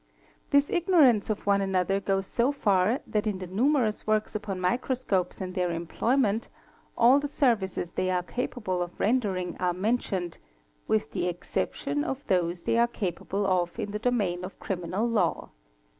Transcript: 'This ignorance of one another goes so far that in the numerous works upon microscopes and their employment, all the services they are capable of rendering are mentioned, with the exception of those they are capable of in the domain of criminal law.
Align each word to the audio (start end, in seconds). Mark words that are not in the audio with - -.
'This 0.49 0.71
ignorance 0.71 1.29
of 1.29 1.45
one 1.45 1.61
another 1.61 1.99
goes 1.99 2.25
so 2.25 2.51
far 2.51 3.01
that 3.05 3.27
in 3.27 3.37
the 3.37 3.45
numerous 3.45 4.07
works 4.07 4.33
upon 4.33 4.59
microscopes 4.59 5.39
and 5.39 5.53
their 5.53 5.69
employment, 5.71 6.49
all 6.97 7.19
the 7.19 7.27
services 7.27 7.91
they 7.91 8.09
are 8.09 8.23
capable 8.23 8.81
of 8.81 8.99
rendering 8.99 9.55
are 9.59 9.73
mentioned, 9.73 10.39
with 10.87 11.11
the 11.11 11.27
exception 11.27 12.03
of 12.03 12.25
those 12.25 12.63
they 12.63 12.79
are 12.79 12.87
capable 12.87 13.45
of 13.45 13.77
in 13.77 13.91
the 13.91 13.99
domain 13.99 14.43
of 14.43 14.59
criminal 14.59 15.07
law. 15.07 15.51